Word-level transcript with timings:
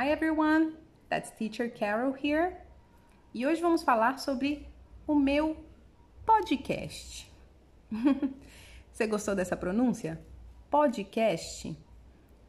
Hi 0.00 0.12
everyone, 0.12 0.72
that's 1.10 1.30
Teacher 1.30 1.68
Carol 1.68 2.14
here. 2.14 2.56
E 3.34 3.46
hoje 3.46 3.60
vamos 3.60 3.82
falar 3.82 4.18
sobre 4.18 4.66
o 5.06 5.14
meu 5.14 5.54
podcast. 6.24 7.30
Você 8.90 9.06
gostou 9.06 9.34
dessa 9.34 9.58
pronúncia? 9.58 10.18
Podcast? 10.70 11.76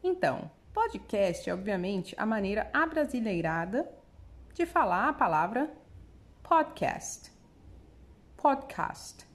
Então, 0.02 0.50
podcast 0.72 1.50
é 1.50 1.52
obviamente 1.52 2.14
a 2.16 2.24
maneira 2.24 2.70
abrasileirada 2.72 3.86
de 4.54 4.64
falar 4.64 5.10
a 5.10 5.12
palavra 5.12 5.70
podcast. 6.42 7.30
Podcast. 8.34 9.26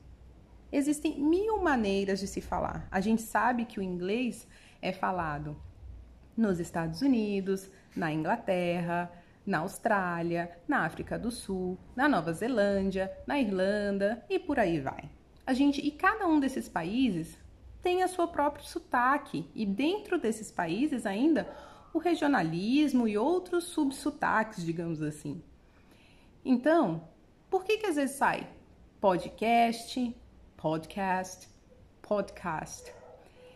Existem 0.72 1.22
mil 1.22 1.62
maneiras 1.62 2.20
de 2.20 2.26
se 2.26 2.42
falar. 2.42 2.88
A 2.90 3.00
gente 3.00 3.22
sabe 3.22 3.66
que 3.66 3.80
o 3.80 3.84
inglês 3.84 4.48
é 4.82 4.92
falado 4.92 5.56
nos 6.38 6.60
Estados 6.60 7.02
Unidos, 7.02 7.70
na 7.96 8.14
Inglaterra, 8.14 9.12
na 9.46 9.60
Austrália, 9.60 10.52
na 10.68 10.86
África 10.86 11.18
do 11.18 11.32
Sul, 11.32 11.78
na 11.96 12.08
Nova 12.08 12.32
Zelândia, 12.34 13.12
na 13.26 13.40
Irlanda 13.40 14.24
e 14.30 14.38
por 14.38 14.60
aí 14.60 14.80
vai. 14.80 15.10
A 15.46 15.54
gente 15.54 15.80
e 15.82 15.90
cada 15.90 16.28
um 16.28 16.40
desses 16.40 16.70
países 16.70 17.38
tem 17.82 18.04
a 18.04 18.08
sua 18.08 18.28
próprio 18.28 18.66
sotaque 18.66 19.50
e 19.56 19.66
dentro 19.66 20.20
desses 20.20 20.52
países 20.52 21.06
ainda 21.06 21.48
o 21.94 21.98
regionalismo 21.98 23.08
e 23.08 23.18
outros 23.18 23.64
subsotaques, 23.64 24.64
digamos 24.66 25.02
assim. 25.02 25.42
Então, 26.44 27.08
por 27.50 27.64
que 27.64 27.78
que 27.78 27.88
às 27.88 27.96
vezes 27.96 28.18
sai 28.18 28.48
podcast, 29.00 30.16
podcast, 30.58 31.48
podcast? 32.02 32.94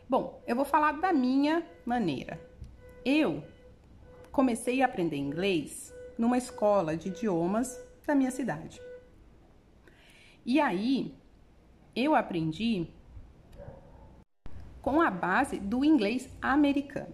Bom, 0.09 0.42
eu 0.48 0.55
vou 0.55 0.66
falar 0.66 0.94
da 0.94 1.11
minha 1.11 1.66
maneira. 1.86 2.50
Eu 3.03 3.44
comecei 4.31 4.81
a 4.81 4.85
aprender 4.85 5.17
inglês 5.17 5.94
numa 6.17 6.38
escola 6.38 6.95
de 6.95 7.09
idiomas 7.09 7.80
da 8.05 8.13
minha 8.13 8.31
cidade. 8.31 8.80
E 10.45 10.59
aí, 10.59 11.13
eu 11.95 12.16
aprendi 12.16 12.88
com 14.81 15.02
a 15.02 15.11
base 15.11 15.59
do 15.59 15.85
inglês 15.85 16.30
americano. 16.41 17.13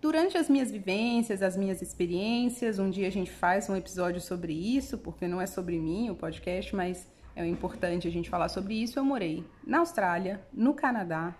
Durante 0.00 0.38
as 0.38 0.48
minhas 0.48 0.70
vivências, 0.70 1.42
as 1.42 1.56
minhas 1.56 1.82
experiências, 1.82 2.78
um 2.78 2.88
dia 2.88 3.08
a 3.08 3.10
gente 3.10 3.30
faz 3.30 3.68
um 3.68 3.74
episódio 3.74 4.20
sobre 4.20 4.52
isso, 4.52 4.96
porque 4.98 5.26
não 5.26 5.40
é 5.40 5.46
sobre 5.46 5.78
mim 5.78 6.08
o 6.10 6.14
podcast, 6.14 6.74
mas 6.74 7.10
é 7.34 7.44
importante 7.46 8.06
a 8.06 8.10
gente 8.10 8.30
falar 8.30 8.48
sobre 8.48 8.74
isso. 8.74 8.98
Eu 8.98 9.04
morei 9.04 9.44
na 9.66 9.78
Austrália, 9.78 10.40
no 10.52 10.74
Canadá 10.74 11.34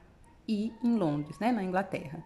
e 0.47 0.73
em 0.83 0.97
Londres, 0.97 1.39
né, 1.39 1.53
na 1.53 1.63
Inglaterra. 1.63 2.25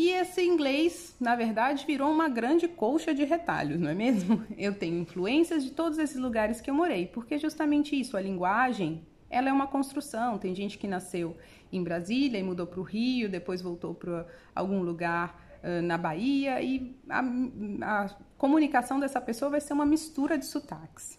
E 0.00 0.08
esse 0.12 0.42
inglês, 0.42 1.14
na 1.20 1.36
verdade, 1.36 1.84
virou 1.84 2.10
uma 2.10 2.26
grande 2.26 2.66
colcha 2.66 3.12
de 3.12 3.22
retalhos, 3.22 3.78
não 3.78 3.90
é 3.90 3.94
mesmo? 3.94 4.42
Eu 4.56 4.74
tenho 4.74 4.98
influências 4.98 5.62
de 5.62 5.72
todos 5.72 5.98
esses 5.98 6.16
lugares 6.16 6.58
que 6.58 6.70
eu 6.70 6.74
morei, 6.74 7.06
porque 7.06 7.36
justamente 7.36 8.00
isso, 8.00 8.16
a 8.16 8.20
linguagem, 8.22 9.06
ela 9.28 9.50
é 9.50 9.52
uma 9.52 9.66
construção. 9.66 10.38
Tem 10.38 10.54
gente 10.54 10.78
que 10.78 10.88
nasceu 10.88 11.36
em 11.70 11.84
Brasília 11.84 12.40
e 12.40 12.42
mudou 12.42 12.66
para 12.66 12.80
o 12.80 12.82
Rio, 12.82 13.28
depois 13.28 13.60
voltou 13.60 13.94
para 13.94 14.26
algum 14.54 14.80
lugar 14.80 15.38
uh, 15.62 15.82
na 15.82 15.98
Bahia, 15.98 16.62
e 16.62 16.96
a, 17.06 17.20
a 17.82 18.08
comunicação 18.38 18.98
dessa 18.98 19.20
pessoa 19.20 19.50
vai 19.50 19.60
ser 19.60 19.74
uma 19.74 19.84
mistura 19.84 20.38
de 20.38 20.46
sotaques. 20.46 21.18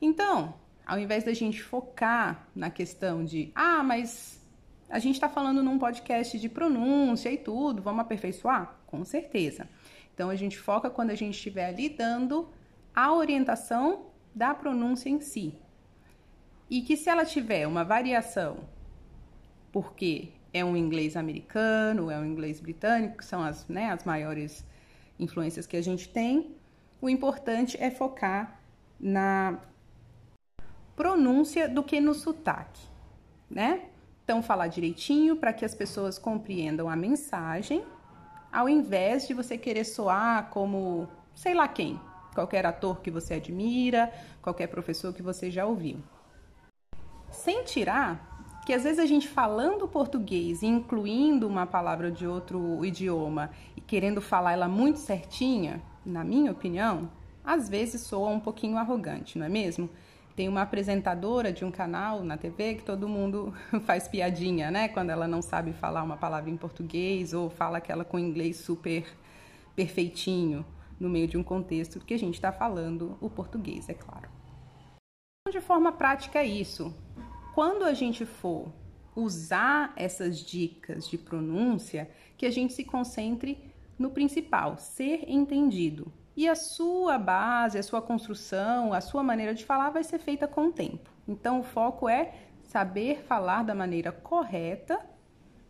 Então, 0.00 0.54
ao 0.86 0.98
invés 0.98 1.24
da 1.24 1.34
gente 1.34 1.62
focar 1.62 2.48
na 2.56 2.70
questão 2.70 3.22
de, 3.22 3.52
ah, 3.54 3.82
mas 3.82 4.37
a 4.88 4.98
gente 4.98 5.14
está 5.14 5.28
falando 5.28 5.62
num 5.62 5.78
podcast 5.78 6.38
de 6.38 6.48
pronúncia 6.48 7.30
e 7.30 7.36
tudo, 7.36 7.82
vamos 7.82 8.00
aperfeiçoar? 8.00 8.78
Com 8.86 9.04
certeza. 9.04 9.68
Então 10.14 10.30
a 10.30 10.36
gente 10.36 10.58
foca 10.58 10.88
quando 10.88 11.10
a 11.10 11.14
gente 11.14 11.34
estiver 11.34 11.66
ali 11.66 11.88
dando 11.88 12.48
a 12.94 13.12
orientação 13.12 14.06
da 14.34 14.54
pronúncia 14.54 15.08
em 15.08 15.20
si. 15.20 15.54
E 16.70 16.82
que 16.82 16.96
se 16.96 17.08
ela 17.08 17.24
tiver 17.24 17.66
uma 17.66 17.84
variação, 17.84 18.58
porque 19.72 20.30
é 20.52 20.64
um 20.64 20.76
inglês 20.76 21.16
americano, 21.16 22.10
é 22.10 22.18
um 22.18 22.24
inglês 22.24 22.60
britânico, 22.60 23.18
que 23.18 23.24
são 23.24 23.42
as, 23.42 23.66
né, 23.68 23.90
as 23.90 24.04
maiores 24.04 24.64
influências 25.18 25.66
que 25.66 25.76
a 25.76 25.82
gente 25.82 26.08
tem, 26.08 26.56
o 27.00 27.08
importante 27.08 27.76
é 27.80 27.90
focar 27.90 28.60
na 28.98 29.58
pronúncia 30.96 31.68
do 31.68 31.82
que 31.82 32.00
no 32.00 32.14
sotaque, 32.14 32.82
né? 33.48 33.88
Então, 34.28 34.42
falar 34.42 34.68
direitinho 34.68 35.36
para 35.36 35.54
que 35.54 35.64
as 35.64 35.74
pessoas 35.74 36.18
compreendam 36.18 36.86
a 36.90 36.94
mensagem, 36.94 37.82
ao 38.52 38.68
invés 38.68 39.26
de 39.26 39.32
você 39.32 39.56
querer 39.56 39.84
soar 39.84 40.50
como 40.50 41.08
sei 41.34 41.54
lá 41.54 41.66
quem, 41.66 41.98
qualquer 42.34 42.66
ator 42.66 43.00
que 43.00 43.10
você 43.10 43.34
admira, 43.34 44.12
qualquer 44.42 44.66
professor 44.66 45.14
que 45.14 45.22
você 45.22 45.50
já 45.50 45.64
ouviu. 45.64 45.96
Sem 47.30 47.64
tirar 47.64 48.60
que 48.66 48.74
às 48.74 48.84
vezes 48.84 48.98
a 48.98 49.06
gente 49.06 49.26
falando 49.26 49.88
português 49.88 50.60
e 50.60 50.66
incluindo 50.66 51.48
uma 51.48 51.64
palavra 51.64 52.12
de 52.12 52.26
outro 52.26 52.84
idioma 52.84 53.50
e 53.74 53.80
querendo 53.80 54.20
falar 54.20 54.52
ela 54.52 54.68
muito 54.68 54.98
certinha, 54.98 55.80
na 56.04 56.22
minha 56.22 56.52
opinião, 56.52 57.10
às 57.42 57.66
vezes 57.66 58.02
soa 58.02 58.28
um 58.28 58.40
pouquinho 58.40 58.76
arrogante, 58.76 59.38
não 59.38 59.46
é 59.46 59.48
mesmo? 59.48 59.88
Tem 60.38 60.48
uma 60.48 60.62
apresentadora 60.62 61.52
de 61.52 61.64
um 61.64 61.70
canal 61.72 62.22
na 62.22 62.36
TV 62.36 62.76
que 62.76 62.84
todo 62.84 63.08
mundo 63.08 63.52
faz 63.84 64.06
piadinha, 64.06 64.70
né? 64.70 64.86
Quando 64.86 65.10
ela 65.10 65.26
não 65.26 65.42
sabe 65.42 65.72
falar 65.72 66.04
uma 66.04 66.16
palavra 66.16 66.48
em 66.48 66.56
português 66.56 67.34
ou 67.34 67.50
fala 67.50 67.78
aquela 67.78 68.04
com 68.04 68.20
inglês 68.20 68.58
super 68.58 69.04
perfeitinho 69.74 70.64
no 71.00 71.08
meio 71.08 71.26
de 71.26 71.36
um 71.36 71.42
contexto 71.42 71.98
que 71.98 72.14
a 72.14 72.16
gente 72.16 72.34
está 72.34 72.52
falando 72.52 73.18
o 73.20 73.28
português, 73.28 73.88
é 73.88 73.94
claro. 73.94 74.30
De 75.50 75.60
forma 75.60 75.90
prática, 75.90 76.38
é 76.38 76.46
isso. 76.46 76.94
Quando 77.52 77.82
a 77.82 77.92
gente 77.92 78.24
for 78.24 78.72
usar 79.16 79.92
essas 79.96 80.38
dicas 80.38 81.08
de 81.08 81.18
pronúncia, 81.18 82.08
que 82.36 82.46
a 82.46 82.50
gente 82.52 82.74
se 82.74 82.84
concentre 82.84 83.58
no 83.98 84.12
principal, 84.12 84.78
ser 84.78 85.28
entendido. 85.28 86.12
E 86.38 86.48
a 86.48 86.54
sua 86.54 87.18
base, 87.18 87.78
a 87.78 87.82
sua 87.82 88.00
construção, 88.00 88.92
a 88.92 89.00
sua 89.00 89.24
maneira 89.24 89.52
de 89.52 89.64
falar 89.64 89.90
vai 89.90 90.04
ser 90.04 90.20
feita 90.20 90.46
com 90.46 90.68
o 90.68 90.72
tempo. 90.72 91.10
Então, 91.26 91.58
o 91.58 91.64
foco 91.64 92.08
é 92.08 92.32
saber 92.62 93.24
falar 93.24 93.64
da 93.64 93.74
maneira 93.74 94.12
correta 94.12 95.04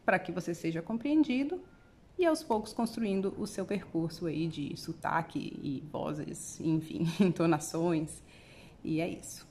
para 0.04 0.18
que 0.18 0.30
você 0.30 0.52
seja 0.52 0.82
compreendido 0.82 1.64
e 2.18 2.26
aos 2.26 2.42
poucos 2.42 2.74
construindo 2.74 3.34
o 3.38 3.46
seu 3.46 3.64
percurso 3.64 4.26
aí 4.26 4.46
de 4.46 4.76
sotaque 4.76 5.58
e 5.62 5.82
vozes, 5.90 6.60
enfim, 6.60 7.06
entonações. 7.18 8.22
E 8.84 9.00
é 9.00 9.08
isso. 9.08 9.48